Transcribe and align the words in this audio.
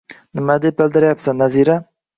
Nimalar 0.39 0.63
deb 0.65 0.81
valdirayapsan, 0.83 1.41
Nazira 1.45 1.79